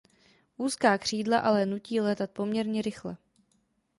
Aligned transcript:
Úzká 0.57 0.97
křídla 0.97 1.35
je 1.37 1.41
ale 1.41 1.65
nutí 1.65 2.01
létat 2.01 2.31
poměrně 2.31 2.81
rychle. 2.81 3.17